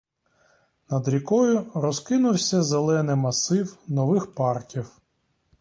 Над 0.89 1.07
рікою 1.07 1.71
розкинувся 1.73 2.63
зелений 2.63 3.15
масив 3.15 3.77
нових 3.87 4.35
парків. 4.35 4.91